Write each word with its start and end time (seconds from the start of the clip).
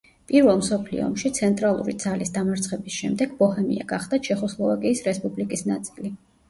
პირველ 0.29 0.55
მსოფლიო 0.61 1.03
ომში 1.07 1.31
ცენტრალური 1.39 1.95
ძალის 2.05 2.33
დამარცხების 2.39 2.97
შემდეგ 3.03 3.39
ბოჰემია 3.45 3.89
გახდა 3.95 4.23
ჩეხოსლოვაკიის 4.31 5.09
რესპუბლიკის 5.11 5.67
ნაწილი. 5.75 6.19